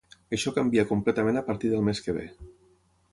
Això 0.37 0.53
canvia 0.55 0.85
completament 0.91 1.39
a 1.41 1.45
partir 1.51 1.71
del 1.75 1.85
mes 1.91 2.01
que 2.07 2.17
ve. 2.17 2.25